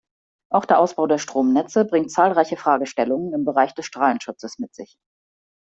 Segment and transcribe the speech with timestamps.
[0.51, 4.97] Auch der Ausbau der Stromnetze bringt zahlreiche Fragestellungen im Bereich des Strahlenschutzes mit sich.